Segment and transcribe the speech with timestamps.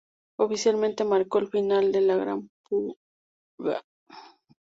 [0.39, 3.83] Oficialmente marcó el final de la Gran Purga.